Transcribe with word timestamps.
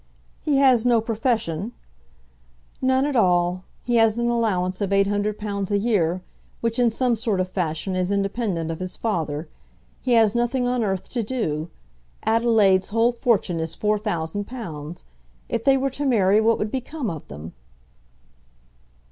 "He 0.41 0.57
has 0.57 0.83
no 0.83 0.99
profession?" 0.99 1.73
"None 2.81 3.05
at 3.05 3.15
all. 3.15 3.65
He 3.83 3.97
has 3.97 4.17
an 4.17 4.27
allowance 4.31 4.81
of 4.81 4.89
£800 4.89 5.69
a 5.69 5.77
year, 5.77 6.23
which 6.59 6.79
in 6.79 6.89
some 6.89 7.15
sort 7.15 7.39
of 7.39 7.47
fashion 7.51 7.95
is 7.95 8.09
independent 8.09 8.71
of 8.71 8.79
his 8.79 8.97
father. 8.97 9.47
He 10.01 10.13
has 10.13 10.33
nothing 10.33 10.67
on 10.67 10.83
earth 10.83 11.07
to 11.09 11.21
do. 11.21 11.69
Adelaide's 12.25 12.89
whole 12.89 13.11
fortune 13.11 13.59
is 13.59 13.75
four 13.75 13.99
thousand 13.99 14.45
pounds. 14.47 15.03
If 15.49 15.63
they 15.65 15.77
were 15.77 15.91
to 15.91 16.05
marry 16.07 16.41
what 16.41 16.57
would 16.57 16.71
become 16.71 17.07
of 17.11 17.27
them?" 17.27 17.53